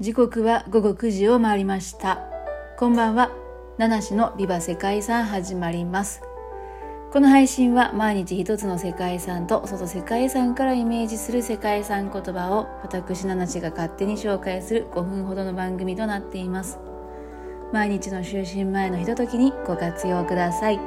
[0.00, 2.18] 時刻は午後9時を回りました。
[2.76, 3.30] こんばんは。
[3.78, 6.20] 七種のビバ世界遺産始まります。
[7.12, 16.80] この配信は毎日一つの世界遺産とその世界遺産からイメージする世界遺産言葉を私七種が勝手に紹介する5分ほどの番組となっています。
[17.72, 20.80] 毎日の就寝前のひとときにご活用ください。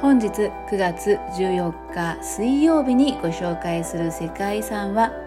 [0.00, 5.25] 本日9月14日水曜日にご紹介する世界遺産は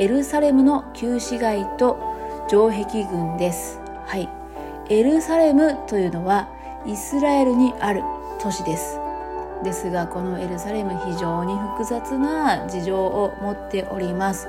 [0.00, 1.98] エルサレムの旧市街と
[2.48, 3.80] 城壁群です。
[4.06, 4.28] はい。
[4.88, 6.48] エルサレムというのは
[6.86, 8.02] イスラエルにある
[8.40, 9.00] 都市です。
[9.64, 14.46] ですがこのエルサレム非常に複雑な事情を持っております。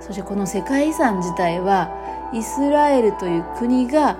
[0.00, 1.90] そしてこの世界遺産自体は
[2.32, 4.16] イスラエルという国が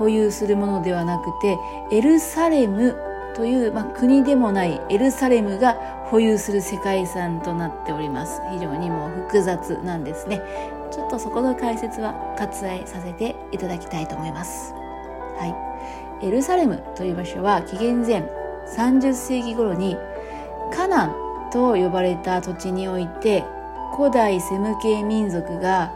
[0.00, 1.56] 保有するものではなくて
[1.92, 2.96] エルサレム
[3.38, 5.74] という、まあ、国でもないエルサレムが
[6.10, 8.42] 保有する世界遺産となっております。
[8.50, 10.42] 非常にもう複雑なんですね。
[10.90, 14.74] ちょっとそこの解説は割愛させていただきたいと思います。
[15.38, 15.46] は
[16.20, 16.26] い。
[16.26, 18.28] エルサレムという場所は紀元前
[18.76, 19.96] 30世紀頃に
[20.72, 23.44] カナンと呼ばれた土地において
[23.96, 25.92] 古代セム系民族が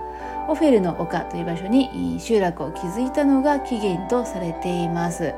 [0.49, 5.35] オフェルの丘という場所に集落を築いたのが起源とされています。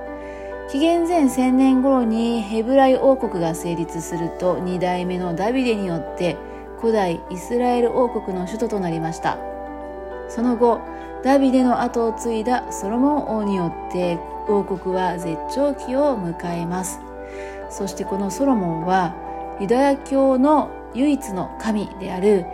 [0.70, 6.36] 紀元前1000年頃にヘブライ王国が成立すると2代目のダビデによって
[6.80, 9.38] 古代イスラエル王国の首都となりました。
[10.28, 10.80] その後
[11.22, 16.98] ダビデの後を継いだソロモン王によって王国は絶頂期を迎えます。
[17.70, 19.14] そしてこのソロモンは
[19.60, 22.46] ユダヤ教の唯一の神である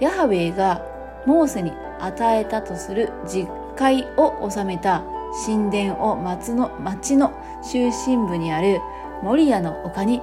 [0.00, 0.82] ヤハウェイが
[1.26, 5.02] モーセに与えたとする実会を収めた。
[5.44, 8.80] 神殿を町の町の中心部にある
[9.22, 10.22] モリアの丘に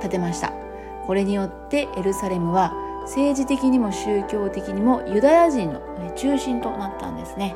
[0.00, 0.52] 建てました。
[1.06, 5.80] これによってエルサレムは政治的にも宗教的にもユダヤ人の
[6.16, 7.54] 中心となったんですね。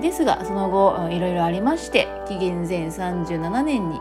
[0.00, 4.00] ですがその後いろいろありまして紀元前37年に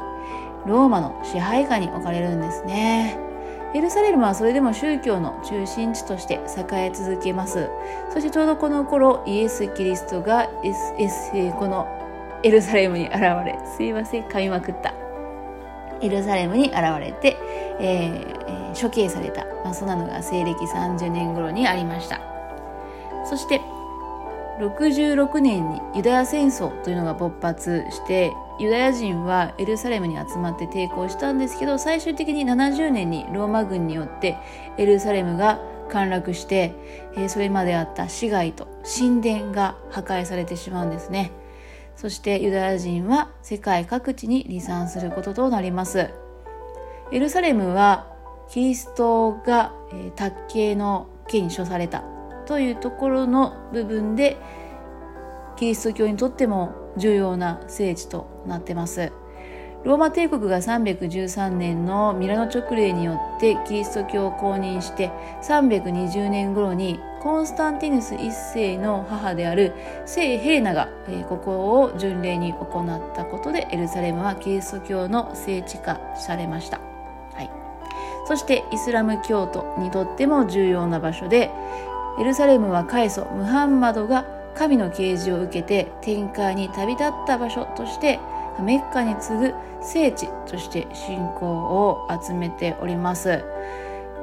[0.65, 3.17] ローマの支配下に置かれるんですね。
[3.75, 7.69] エルサレムはそれでも宗教の中心地として栄え続けます。
[8.11, 11.87] そしてちょうどこの頃イエス・キリストがこの
[12.43, 14.93] エルサレムに現れすいません噛みまくった。
[16.01, 17.37] エルサレムに現れて、
[17.79, 22.19] えー、処刑された、まあ、そんなのが西暦30年頃にありました。
[23.25, 23.61] そして
[24.59, 34.37] 66年にユダヤ戦争というのが勃発してユダヤ人はエルサレムに集まって抵抗したんですけど最終的に70年にローマ軍によって
[34.77, 35.59] エルサレムが
[35.89, 36.73] 陥落して、
[37.15, 38.67] えー、それまであった市街と
[38.97, 41.31] 神殿が破壊されてしまうんですね。
[41.95, 46.09] そしてユダヤ人は世界各地に離散することとなります。
[47.11, 48.11] エルサレムは
[48.49, 52.03] キリストが、え、卓形の刑に処された
[52.45, 54.37] というところの部分で
[55.55, 59.11] キリスト教にとっても重要な聖地となってます。
[59.83, 65.11] ローマ帝国が313年のミラノ直令によってキリスト教を公認して
[65.41, 69.73] 320年頃にコンスタンティヌス一世の母である
[70.05, 70.89] 聖ヘレナが、
[71.27, 76.79] ここを巡礼に行ったことでエルサレムはキリスト教の聖地化されました、
[77.33, 77.49] はい、
[78.27, 81.51] そしてイスラム教徒にとっても重要な場所で
[82.19, 88.19] エルサレムは開祖ムハンマドが神の啓示を受けて天界に旅立った場所として
[88.61, 93.43] メッカに次ぐ聖地として信仰を集めております。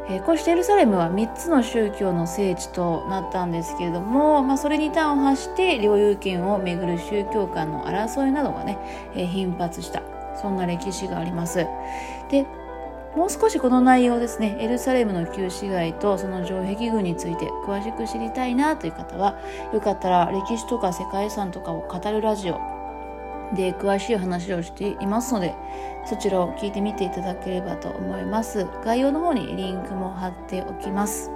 [0.08, 8.78] えこうしてエルサレムは3つの宗教の聖地となったんですけれども、まあ、それに端を発して領有権をめぐる宗教間の争いなどがね、
[9.14, 10.02] え頻発した
[10.40, 11.66] そんな歴史があります。
[12.28, 12.46] で
[13.14, 19.36] もう少しこの内容ですねエルサレムの旧市街とその城壁群について詳しく知りたいなという方は
[19.72, 22.79] よかったら歴史とか世界遺産とかを語るラジオ
[23.54, 25.54] で詳しい話をしていますので
[26.04, 28.66] そちらを聞いてみていただければと思います。
[28.84, 31.30] 概要の方にリンクも貼っておきます。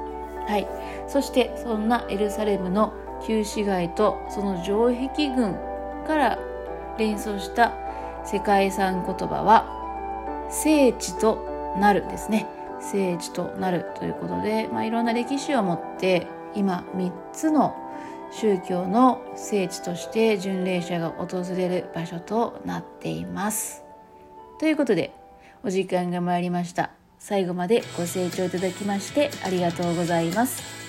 [0.47, 0.67] はい。
[1.09, 2.93] そしてそんなエルサレムの
[3.27, 5.57] 旧市街とその城壁群
[6.07, 6.39] から
[6.99, 7.75] 連想した
[8.25, 9.67] 世界遺産言葉は
[10.51, 12.47] 聖地となるですね。
[12.81, 17.75] 聖地となるということで、まあ、いろんな歴史を持って今3つの
[18.41, 23.85] 宗教の聖地として巡礼者が訪れる場所となっています。
[24.59, 25.13] ということで
[25.63, 26.91] お時間が参りました。
[27.19, 30.84] 最後までご清聴いただきましてありがとうございます。